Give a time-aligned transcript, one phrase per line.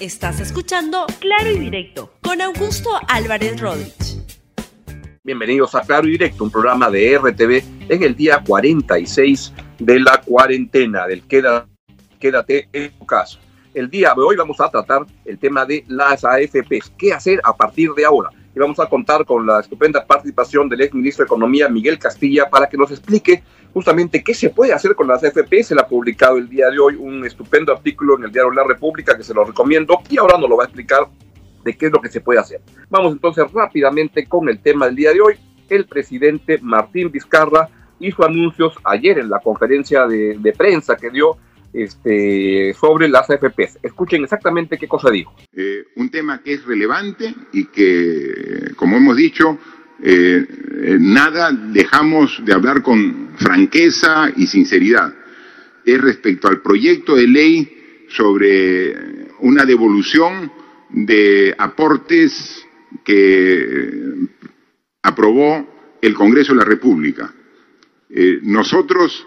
[0.00, 4.22] Estás escuchando Claro y Directo con Augusto Álvarez Rodríguez.
[5.24, 10.20] Bienvenidos a Claro y Directo, un programa de RTV en el día 46 de la
[10.20, 13.38] cuarentena del Quédate en tu casa.
[13.74, 16.92] El día de hoy vamos a tratar el tema de las AFPs.
[16.96, 18.30] ¿Qué hacer a partir de ahora?
[18.56, 22.48] Y vamos a contar con la estupenda participación del ex ministro de Economía, Miguel Castilla,
[22.48, 23.42] para que nos explique
[23.74, 25.62] justamente qué se puede hacer con las AFP.
[25.62, 28.64] Se le ha publicado el día de hoy un estupendo artículo en el diario La
[28.64, 31.06] República que se lo recomiendo y ahora nos lo va a explicar
[31.64, 32.62] de qué es lo que se puede hacer.
[32.88, 35.34] Vamos entonces rápidamente con el tema del día de hoy.
[35.68, 41.36] El presidente Martín Vizcarra hizo anuncios ayer en la conferencia de, prensa que dio
[41.76, 43.78] este, sobre las AFPs.
[43.82, 45.34] Escuchen exactamente qué cosa dijo.
[45.52, 49.58] Eh, un tema que es relevante y que, como hemos dicho,
[50.02, 55.14] eh, eh, nada dejamos de hablar con franqueza y sinceridad.
[55.84, 60.50] Es respecto al proyecto de ley sobre una devolución
[60.88, 62.66] de aportes
[63.04, 64.14] que
[65.02, 67.34] aprobó el Congreso de la República.
[68.42, 69.26] Nosotros,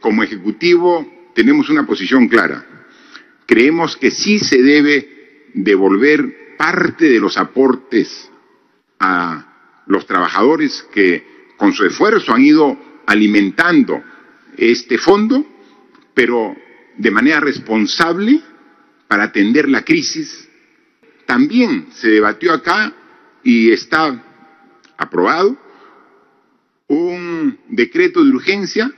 [0.00, 2.64] como Ejecutivo, tenemos una posición clara.
[3.44, 8.30] Creemos que sí se debe devolver parte de los aportes
[8.98, 14.02] a los trabajadores que con su esfuerzo han ido alimentando
[14.56, 15.46] este fondo,
[16.14, 16.56] pero
[16.96, 18.40] de manera responsable
[19.06, 20.48] para atender la crisis.
[21.26, 22.94] También se debatió acá
[23.44, 24.24] y está
[24.96, 25.54] aprobado
[26.88, 28.90] un decreto de urgencia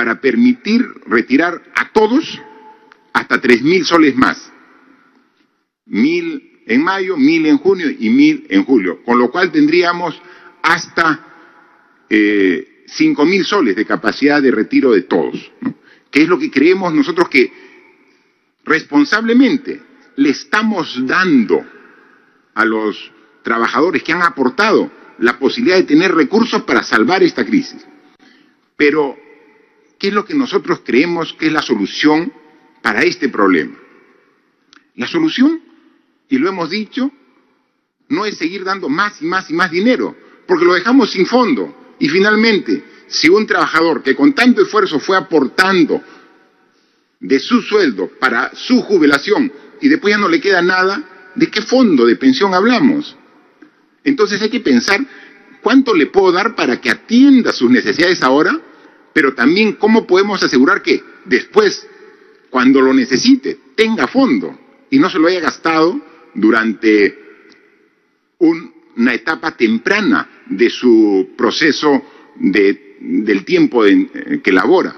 [0.00, 2.40] para permitir retirar a todos
[3.12, 4.50] hasta tres mil soles más.
[5.84, 10.18] Mil en mayo, mil en junio y mil en julio, con lo cual tendríamos
[10.62, 15.52] hasta eh, cinco mil soles de capacidad de retiro de todos,
[16.10, 17.52] que es lo que creemos nosotros que
[18.64, 19.82] responsablemente
[20.16, 21.62] le estamos dando
[22.54, 23.12] a los
[23.42, 27.86] trabajadores que han aportado la posibilidad de tener recursos para salvar esta crisis.
[28.78, 29.28] Pero,
[30.00, 32.32] ¿qué es lo que nosotros creemos que es la solución
[32.82, 33.76] para este problema?
[34.96, 35.60] La solución,
[36.28, 37.12] y lo hemos dicho,
[38.08, 40.16] no es seguir dando más y más y más dinero,
[40.48, 41.94] porque lo dejamos sin fondo.
[42.00, 46.02] Y finalmente, si un trabajador que con tanto esfuerzo fue aportando
[47.20, 49.52] de su sueldo para su jubilación
[49.82, 53.16] y después ya no le queda nada, ¿de qué fondo de pensión hablamos?
[54.02, 55.00] Entonces hay que pensar
[55.60, 58.58] cuánto le puedo dar para que atienda sus necesidades ahora,
[59.12, 61.86] pero también cómo podemos asegurar que después,
[62.50, 64.58] cuando lo necesite, tenga fondo
[64.90, 66.00] y no se lo haya gastado
[66.34, 67.18] durante
[68.38, 72.02] una etapa temprana de su proceso
[72.36, 74.96] de, del tiempo en, que labora.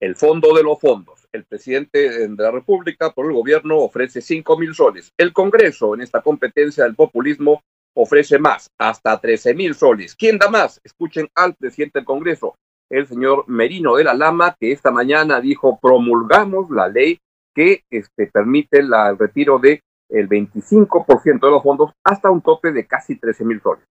[0.00, 1.26] El fondo de los fondos.
[1.32, 5.12] El presidente de la República por el gobierno ofrece 5 mil soles.
[5.16, 7.62] El Congreso, en esta competencia del populismo,
[7.96, 10.14] ofrece más, hasta 13 mil soles.
[10.14, 10.80] ¿Quién da más?
[10.84, 12.54] Escuchen al presidente del Congreso,
[12.90, 17.18] el señor Merino de la Lama, que esta mañana dijo promulgamos la ley
[17.54, 19.80] que este, permite el retiro de
[20.10, 23.84] el 25% de los fondos hasta un tope de casi 13 mil soles.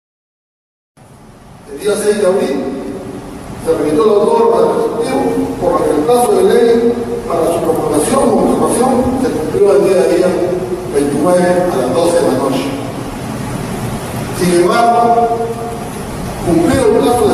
[1.71, 2.63] El día 6 de abril
[3.65, 6.93] se remitió la norma del Ejecutivo por la el plazo de ley
[7.27, 10.29] para su promulgación o se cumplió el día de ayer
[10.93, 12.82] 29 a las 12 de la noche.
[14.43, 15.37] Sin embargo,
[16.45, 17.27] cumplido el plazo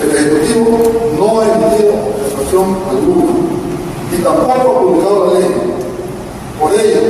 [0.00, 0.80] del Ejecutivo
[1.18, 1.92] no ha emitido
[2.24, 3.32] expresión alguna
[4.10, 5.48] y tampoco ha publicado la ley.
[6.58, 7.00] Por ello,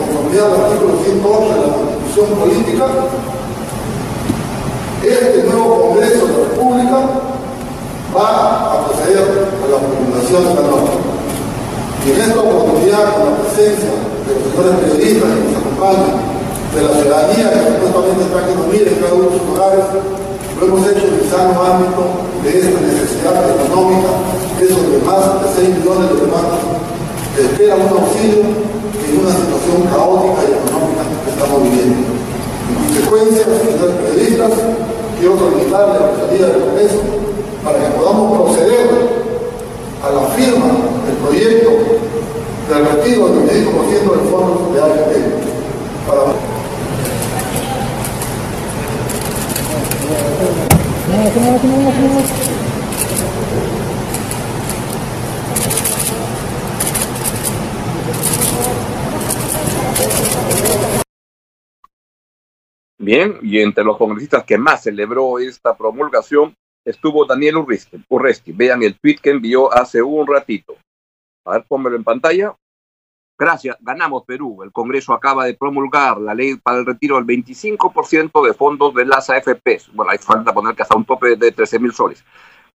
[0.00, 2.86] conformidad al artículo 108 de la Constitución Política,
[5.02, 6.98] este nuevo Congreso de la República
[8.16, 10.92] va a proceder a la promulgación de esta norma.
[12.06, 16.31] Y en esta oportunidad, con la presencia de los señores periodistas que nos acompañan,
[16.72, 20.66] de la ciudadanía que supuestamente está que mire en cada uno de sus hogares, lo
[20.66, 22.02] hemos hecho en el sano ámbito
[22.40, 24.08] de esta necesidad económica,
[24.56, 26.48] esos de más de 6 millones de demás
[27.36, 32.08] que esperan un auxilio en una situación caótica y económica que estamos viviendo.
[32.08, 34.52] En consecuencia, señores periodistas,
[35.20, 37.00] quiero solicitarle a la salida del Congreso
[37.64, 38.88] para que podamos proceder
[40.00, 40.68] a la firma
[41.04, 41.70] del proyecto
[42.68, 45.12] del retiro del 25% del fondo de AFP.
[46.08, 46.41] Para...
[62.98, 67.56] Bien, y entre los congresistas que más celebró esta promulgación estuvo Daniel
[68.08, 68.52] Urresti.
[68.52, 70.76] Vean el tweet que envió hace un ratito.
[71.46, 72.54] A ver, pónmelo en pantalla.
[73.38, 74.62] Gracias, ganamos Perú.
[74.62, 79.04] El Congreso acaba de promulgar la ley para el retiro del 25% de fondos de
[79.04, 79.92] las AFPs.
[79.94, 82.24] Bueno, hay falta poner que hasta un tope de 13 mil soles.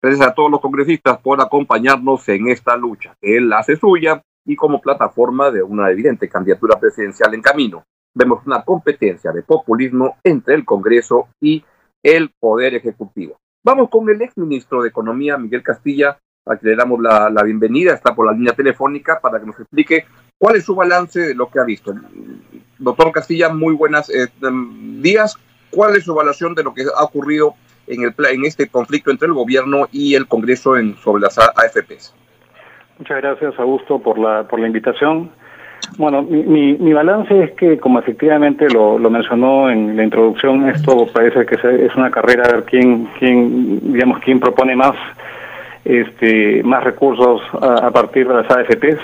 [0.02, 4.80] Gracias a todos los congresistas por acompañarnos en esta lucha, él hace suya y como
[4.80, 7.84] plataforma de una evidente candidatura presidencial en camino.
[8.14, 11.64] Vemos una competencia de populismo entre el Congreso y
[12.04, 13.38] el Poder Ejecutivo.
[13.64, 18.14] Vamos con el exministro de Economía, Miguel Castilla, a quien le damos la, bienvenida, está
[18.14, 20.06] por la línea telefónica para que nos explique
[20.38, 21.94] cuál es su balance de lo que ha visto.
[22.78, 24.28] Doctor Castilla, muy buenos eh,
[25.02, 25.38] días.
[25.70, 27.56] ¿Cuál es su evaluación de lo que ha ocurrido
[27.88, 32.14] en, el, en este conflicto entre el gobierno y el Congreso en, sobre las AFPs.
[32.98, 35.30] Muchas gracias, Augusto, por la, por la invitación.
[35.98, 41.46] Bueno, mi, balance es que, como efectivamente lo, lo mencionó en la introducción, esto parece
[41.46, 44.96] que es una carrera a ver quién, quién digamos, quién propone más,
[45.84, 49.00] este, más recursos a, partir de las AFPs.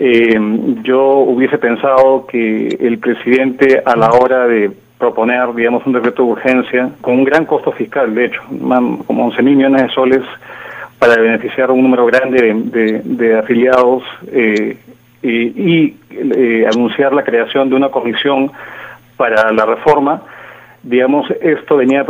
[0.00, 0.38] Eh,
[0.84, 6.30] yo hubiese pensado que el presidente a la hora de proponer, digamos, un decreto de
[6.30, 10.22] urgencia con un gran costo fiscal, de hecho, como 11 mil millones de soles
[11.00, 12.54] para beneficiar a un número grande
[13.02, 14.76] de, afiliados eh,
[15.20, 18.52] y, eh, anunciar la creación de una comisión
[19.16, 20.22] para la reforma.
[20.82, 22.06] Digamos, esto venía,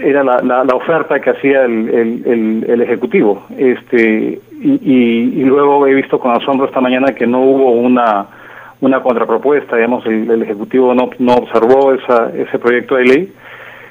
[0.00, 3.44] era la, oferta que hacía el, el, Ejecutivo.
[3.56, 8.26] Este, y, y luego he visto con asombro esta mañana que no hubo una
[8.82, 13.32] una contrapropuesta, digamos, el, Ejecutivo no, no observó esa, ese proyecto de ley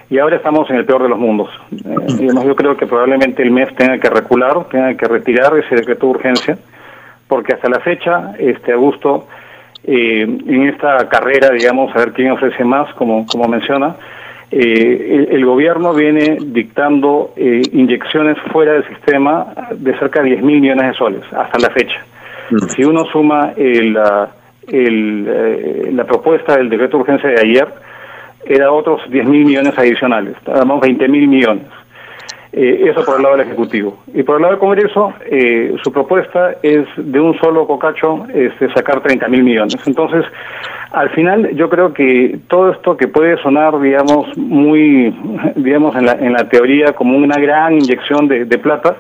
[0.09, 1.49] y ahora estamos en el peor de los mundos.
[1.71, 5.75] Eh, digamos, yo creo que probablemente el mes tenga que recular, tenga que retirar ese
[5.75, 6.57] decreto de urgencia,
[7.29, 9.27] porque hasta la fecha, este Augusto,
[9.83, 13.95] eh, en esta carrera, digamos, a ver quién ofrece más, como, como menciona,
[14.51, 20.59] eh, el, gobierno viene dictando eh, inyecciones fuera del sistema de cerca de 10 mil
[20.59, 22.03] millones de soles hasta la fecha.
[22.49, 22.67] Mm.
[22.67, 23.97] Si uno suma el,
[24.67, 27.67] el, la propuesta del decreto de urgencia de ayer
[28.45, 31.67] era otros 10 mil millones adicionales, estábamos 20 mil millones.
[32.53, 33.97] Eh, eso por el lado del Ejecutivo.
[34.13, 38.71] Y por el lado del Congreso, eh, su propuesta es de un solo cocacho este,
[38.73, 39.75] sacar 30 mil millones.
[39.85, 40.25] Entonces,
[40.91, 45.15] al final, yo creo que todo esto que puede sonar, digamos, muy,
[45.55, 48.97] digamos, en la, en la teoría como una gran inyección de, de plata,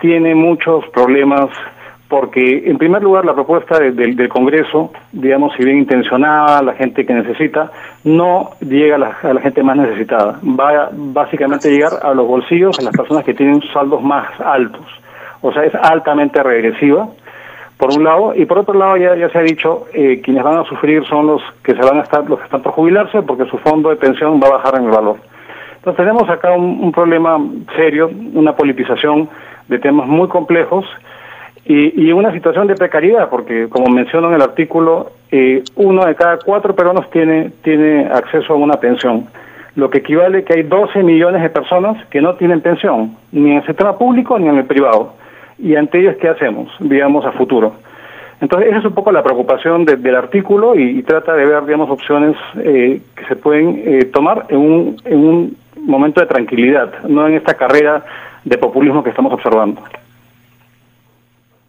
[0.00, 1.50] tiene muchos problemas
[2.08, 7.12] porque en primer lugar la propuesta del Congreso, digamos, si bien intencionada, la gente que
[7.12, 7.70] necesita,
[8.04, 10.40] no llega a la, gente más necesitada.
[10.42, 14.86] Va básicamente a llegar a los bolsillos de las personas que tienen saldos más altos.
[15.42, 17.08] O sea, es altamente regresiva,
[17.76, 20.58] por un lado, y por otro lado ya, ya se ha dicho, eh, quienes van
[20.58, 23.44] a sufrir son los que se van a estar, los que están por jubilarse, porque
[23.44, 25.16] su fondo de pensión va a bajar en el valor.
[25.76, 27.38] Entonces tenemos acá un problema
[27.76, 29.28] serio, una politización
[29.68, 30.86] de temas muy complejos,
[31.68, 36.38] y, una situación de precariedad, porque como menciono en el artículo, eh, uno de cada
[36.38, 39.26] cuatro peruanos tiene, tiene acceso a una pensión,
[39.76, 43.56] lo que equivale que hay 12 millones de personas que no tienen pensión, ni en
[43.58, 45.12] el sistema público ni en el privado.
[45.58, 46.72] Y ante ellos, ¿qué hacemos?
[46.80, 47.74] Digamos, a futuro.
[48.40, 52.34] Entonces, esa es un poco la preocupación del artículo y, trata de ver, digamos, opciones
[52.62, 57.34] eh, que se pueden eh, tomar en un, en un momento de tranquilidad, no en
[57.34, 58.04] esta carrera
[58.44, 59.82] de populismo que estamos observando.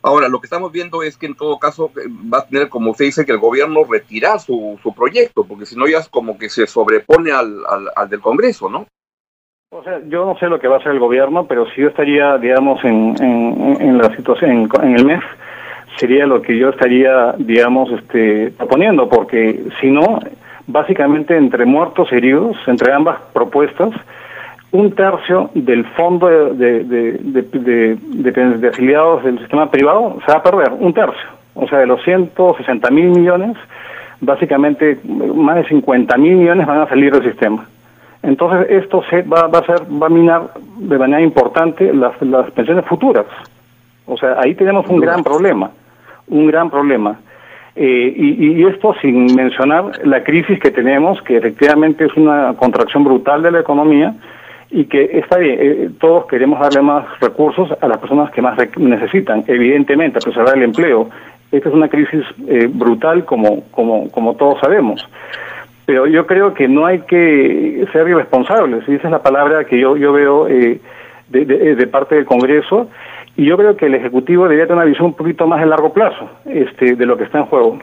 [0.02, 2.94] Ahora, lo que estamos viendo es que en todo caso eh, va a tener, como
[2.94, 6.38] se dice, que el gobierno retirar su, su proyecto, porque si no ya es como
[6.38, 7.58] que se sobrepone al,
[7.96, 8.86] al, del Congreso, ¿no?
[9.72, 11.90] O sea, yo no sé lo que va a hacer el gobierno, pero si yo
[11.90, 15.22] estaría, digamos, en, en, la situación, en, el mes,
[15.98, 20.22] sería lo que yo estaría, digamos, este, proponiendo, porque si no,
[20.66, 23.92] básicamente entre muertos heridos, entre ambas propuestas,
[24.72, 30.94] un tercio del fondo de, de, afiliados del sistema privado se va a perder, un
[30.94, 31.30] tercio.
[31.56, 33.58] O sea, de los 160 mil millones,
[34.22, 37.66] básicamente más de 50 mil millones van a salir del sistema.
[38.22, 42.52] Entonces esto se va, va a ser, va a minar de manera importante las, las
[42.52, 43.26] pensiones futuras.
[44.06, 45.72] O sea, ahí tenemos un gran problema,
[46.28, 47.20] un gran problema.
[47.76, 53.06] Eh, y, y, esto sin mencionar la crisis que tenemos, que efectivamente es una contracción
[53.06, 54.16] brutal de la economía,
[54.72, 58.58] y que está bien, eh, todos queremos darle más recursos a las personas que más
[58.78, 61.10] necesitan, evidentemente, a preservar el empleo.
[61.52, 65.08] Esta es una crisis eh, brutal como, como, como todos sabemos.
[65.88, 69.80] Pero yo creo que no hay que ser irresponsables, y esa es la palabra que
[69.80, 70.80] yo, yo veo eh,
[71.30, 72.90] de, de, parte del Congreso,
[73.36, 75.92] y yo creo que el Ejecutivo debería tener una visión un poquito más de largo
[75.92, 77.80] plazo este, de lo que está en juego.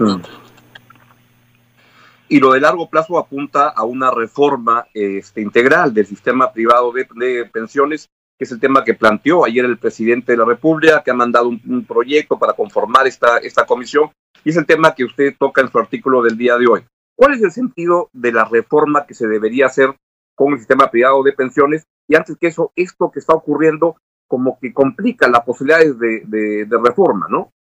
[2.29, 7.45] Y lo de largo plazo apunta a una reforma este, integral del sistema privado de,
[7.53, 11.15] pensiones, que es el tema que planteó ayer el presidente de la República, que ha
[11.15, 14.11] mandado un, proyecto para conformar esta, esta comisión,
[14.45, 16.85] y es el tema que usted toca en su artículo del día de hoy.
[17.17, 19.97] ¿Cuál es el sentido de la reforma que se debería hacer
[20.35, 21.85] con el sistema privado de pensiones?
[22.09, 23.97] Y antes que eso, esto que está ocurriendo
[24.29, 27.53] como que complica las posibilidades de, reforma, ¿no?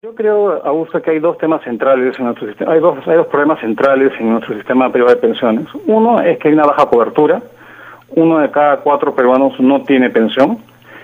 [0.00, 2.72] Yo creo, Augusto, que hay dos temas centrales en nuestro sistema.
[2.72, 5.66] Hay dos, hay dos problemas centrales en nuestro sistema privado de pensiones.
[5.86, 7.42] Uno es que hay una baja cobertura.
[8.10, 10.58] Uno de cada cuatro peruanos no tiene pensión.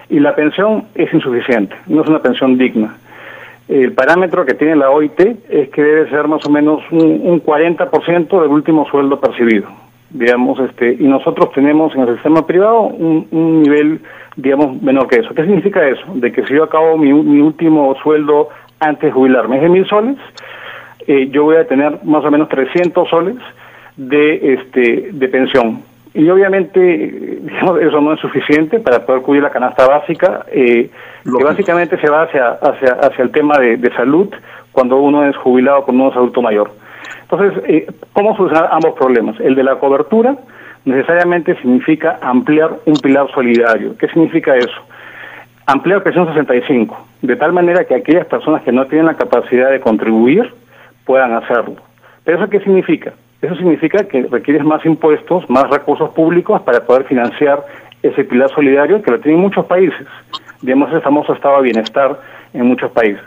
[0.09, 2.95] Y la pensión es insuficiente, no es una pensión digna.
[3.67, 7.43] El parámetro que tiene la OIT es que debe ser más o menos un, un
[7.43, 9.67] 40% del último sueldo percibido,
[10.15, 14.01] digamos, este, y nosotros tenemos en el sistema privado un, nivel,
[14.37, 15.35] digamos, menor que eso.
[15.35, 16.05] ¿Qué significa eso?
[16.15, 18.49] De que si yo acabo mi, último sueldo
[18.81, 20.17] antes de jubilarme es de mil soles,
[21.07, 23.37] eh, yo voy a tener más o menos 300 soles
[23.97, 25.83] de, este, de pensión
[26.15, 27.41] y obviamente
[27.83, 30.89] eso no es suficiente para poder cubrir la canasta básica, eh,
[31.25, 34.33] que básicamente se va hacia, hacia, hacia el tema de, salud
[34.71, 36.71] cuando uno es jubilado con un adulto mayor.
[37.23, 39.41] Entonces, eh, ¿cómo solucionar ambos problemas?
[39.41, 40.37] El de la cobertura
[40.85, 43.99] necesariamente significa ampliar un pilar solidario.
[43.99, 44.87] ¿Qué significa eso?
[45.67, 49.81] Ampliar presión 65, de tal manera que aquellas personas que no tienen la capacidad de
[49.81, 50.53] contribuir
[51.07, 51.77] puedan hacerlo.
[52.23, 53.15] ¿Pero eso qué significa?
[53.41, 57.65] Eso significa que requieres más impuestos, más recursos públicos para poder financiar
[58.03, 60.07] ese pilar solidario que lo tienen muchos países.
[60.61, 62.21] Digamos, ese famoso estado de bienestar
[62.53, 63.25] en muchos países.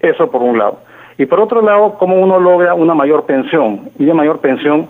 [0.00, 0.80] Eso por un lado.
[1.18, 3.90] Y por otro lado, cómo uno logra una mayor pensión.
[3.98, 4.88] Y una mayor pensión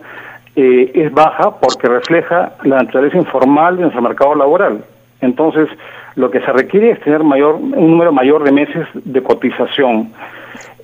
[0.54, 4.84] eh, es baja porque refleja la naturaleza informal de nuestro mercado laboral.
[5.20, 5.68] Entonces,
[6.16, 10.10] lo que se requiere es tener mayor, un número mayor de meses de cotización.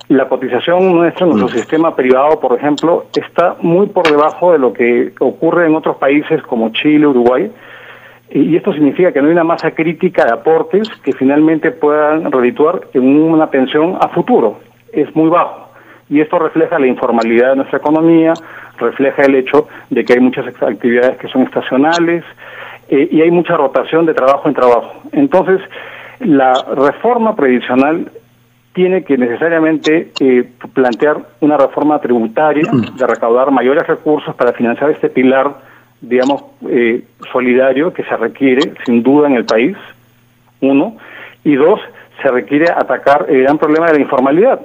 [0.08, 1.60] La cotización nuestra en nuestro mm.
[1.60, 6.42] sistema privado, por ejemplo, está muy por debajo de lo que ocurre en otros países
[6.42, 7.50] como Chile, Uruguay,
[8.30, 12.82] y esto significa que no hay una masa crítica de aportes que finalmente puedan redituar
[12.92, 14.58] en una pensión a futuro.
[14.92, 15.68] Es muy bajo.
[16.08, 18.32] Y esto refleja la informalidad de nuestra economía,
[18.78, 22.24] refleja el hecho de que hay muchas actividades que son estacionales
[22.88, 25.02] eh, y hay mucha rotación de trabajo en trabajo.
[25.12, 25.60] Entonces,
[26.20, 28.10] la reforma previsional
[28.72, 35.08] tiene que necesariamente eh, plantear una reforma tributaria de recaudar mayores recursos para financiar este
[35.08, 35.54] pilar,
[36.00, 37.02] digamos, eh,
[37.32, 39.76] solidario que se requiere sin duda en el país,
[40.60, 40.96] uno,
[41.42, 41.80] y dos,
[42.20, 44.60] se requiere atacar el gran problema de la informalidad,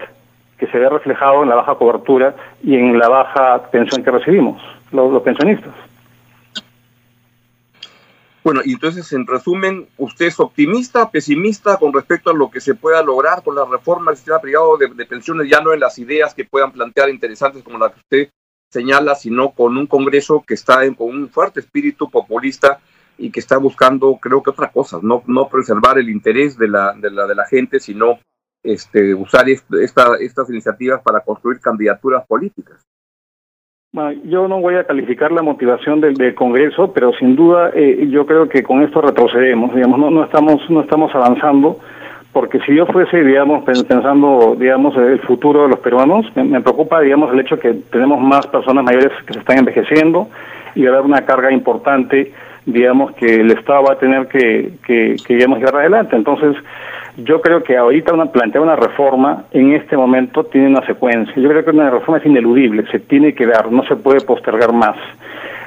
[0.57, 4.61] que se ve reflejado en la baja cobertura y en la baja pensión que recibimos,
[4.91, 5.73] los pensionistas.
[8.43, 12.73] Bueno, y entonces, en resumen, ¿usted es optimista, pesimista con respecto a lo que se
[12.73, 16.33] pueda lograr con la reforma del sistema privado de, pensiones, ya no en las ideas
[16.33, 18.29] que puedan plantear interesantes como la que usted
[18.71, 22.79] señala, sino con un Congreso que está en, con un fuerte espíritu populista
[23.17, 26.93] y que está buscando, creo que otra cosa, no, no preservar el interés de la,
[26.93, 28.17] de la, de la gente, sino
[28.63, 32.81] este, usar esta, estas iniciativas para construir candidaturas políticas.
[34.23, 38.47] Yo no voy a calificar la motivación del, Congreso, pero sin duda eh, yo creo
[38.47, 41.77] que con esto retrocedemos, digamos, no, no estamos no estamos avanzando,
[42.31, 47.33] porque si yo fuese, digamos, pensando, digamos, el futuro de los peruanos, me, preocupa, digamos,
[47.33, 50.29] el hecho que tenemos más personas mayores que se están envejeciendo
[50.73, 52.31] y va a haber una carga importante,
[52.65, 56.15] digamos, que el Estado va a tener que, que, que digamos, llevar adelante.
[56.15, 56.55] Entonces,
[57.17, 61.33] yo creo que ahorita una, plantear una reforma en este momento tiene una secuencia.
[61.35, 64.71] Yo creo que una reforma es ineludible, se tiene que dar, no se puede postergar
[64.71, 64.95] más.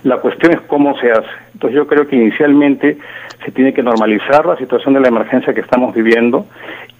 [0.02, 1.28] La cuestión es cómo se hace.
[1.54, 2.98] Entonces yo creo que inicialmente
[3.44, 6.46] se tiene que normalizar la situación de la emergencia que estamos viviendo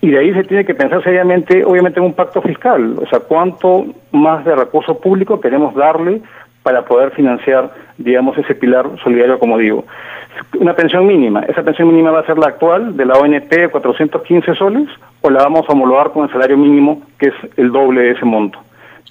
[0.01, 2.99] y de ahí se tiene que pensar seriamente, obviamente, en un pacto fiscal.
[3.01, 6.21] O sea, cuánto más de recurso público queremos darle
[6.65, 9.85] para poder financiar, digamos, ese pilar solidario, como digo
[10.59, 11.41] una pensión mínima.
[11.41, 14.89] ¿Esa pensión mínima va a ser la actual de la ONP 415 soles
[15.21, 18.25] o la vamos a homologar con el salario mínimo que es el doble de ese
[18.25, 18.59] monto?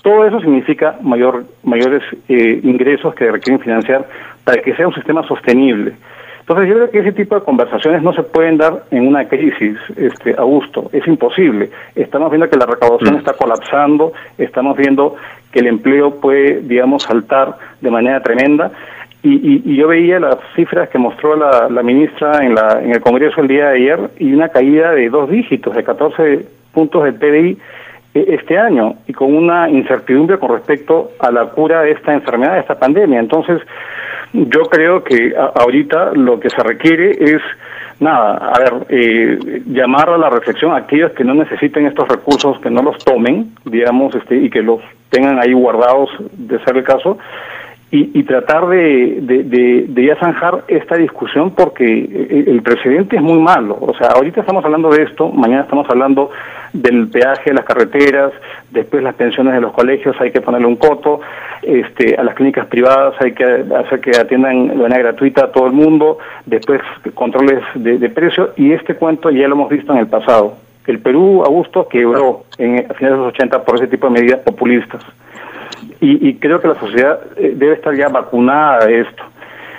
[0.02, 4.06] Todo eso significa mayor, mayores eh, ingresos que requieren financiar
[4.44, 5.94] para que sea un sistema sostenible.
[6.42, 9.78] Entonces yo creo que ese tipo de conversaciones no se pueden dar en una crisis,
[9.96, 11.70] este, Augusto, es imposible.
[11.96, 13.20] Estamos viendo que la recaudación mm.
[13.20, 15.16] está colapsando, estamos viendo
[15.54, 18.72] que el empleo puede, digamos, saltar de manera tremenda
[19.26, 23.48] y, yo veía las cifras que mostró la, ministra en, la, en el Congreso el
[23.48, 27.58] día de ayer y una caída de dos dígitos, de 14 puntos del PDI
[28.14, 32.56] e, este año y con una incertidumbre con respecto a la cura de esta enfermedad,
[32.56, 33.22] de esta pandemia.
[33.22, 33.62] Entonces,
[34.34, 37.42] yo creo que ahorita lo que se requiere es,
[38.02, 42.60] nada, a ver, eh, llamar a la reflexión a aquellos que no necesiten estos recursos,
[42.60, 44.82] que no los tomen, digamos, este, y que los
[45.14, 47.20] tengan ahí guardados, de ser el caso,
[47.96, 49.20] y, tratar de,
[49.88, 53.78] de, ya zanjar esta discusión porque el presidente es muy malo.
[53.80, 56.32] O sea, ahorita estamos hablando de esto, mañana estamos hablando
[56.74, 58.34] del peaje de las carreteras,
[58.72, 61.22] después las pensiones de los colegios hay que ponerle un coto,
[61.62, 65.68] este, a las clínicas privadas hay que hacer que atiendan de manera gratuita a todo
[65.68, 66.18] el mundo,
[66.48, 66.82] después
[67.14, 70.58] controles de, precios y este cuento ya lo hemos visto en el pasado.
[70.88, 74.40] El Perú, Augusto, quebró en, a finales de los 80 por ese tipo de medidas
[74.42, 75.04] populistas
[76.00, 79.24] y, creo que la sociedad eh, debe estar ya vacunada de esto.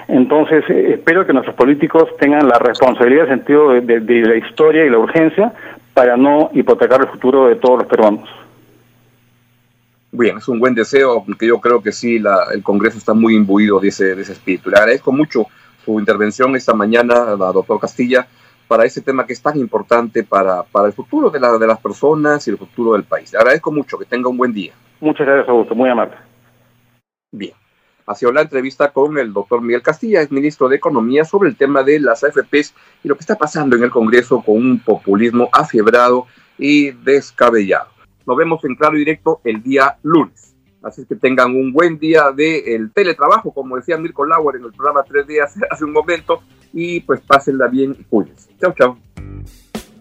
[0.08, 4.90] Entonces, eh, espero que nuestros políticos tengan la responsabilidad el sentido de, la historia y
[4.90, 5.52] la urgencia
[5.92, 8.28] para no hipotecar el futuro de todos los peruanos.
[10.12, 13.34] Bien, es un buen deseo, porque yo creo que sí, la, el Congreso está muy
[13.34, 14.70] imbuido de ese, de ese espíritu.
[14.70, 15.46] Le agradezco mucho
[15.84, 18.26] su intervención esta mañana, la doctora Castilla,
[18.74, 21.78] para ese tema que es tan importante para, para el futuro de, la, de las
[21.78, 23.32] personas y el futuro del país.
[23.32, 24.72] Le agradezco mucho, que tenga un buen día.
[24.98, 25.76] Muchas gracias, Augusto.
[25.76, 26.16] Muy amable.
[27.30, 27.52] Bien.
[28.04, 31.56] Ha sido la entrevista con el doctor Miguel Castilla, es ministro de Economía, sobre el
[31.56, 35.48] tema de las AFPs y lo que está pasando en el Congreso con un populismo
[35.52, 36.26] afiebrado
[36.58, 37.90] y descabellado.
[38.26, 40.53] Nos vemos en claro y directo el día lunes.
[40.84, 44.72] Así que tengan un buen día de el teletrabajo, como decía Mirko Lauer en el
[44.72, 48.50] programa Tres Días hace un momento, y pues pásenla bien y cuídense.
[48.60, 48.98] Chao, chao.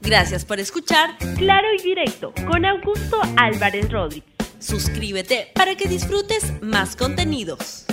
[0.02, 4.30] Gracias por escuchar Claro y Directo con Augusto Álvarez Rodríguez.
[4.60, 7.86] Suscríbete para que disfrutes más contenidos.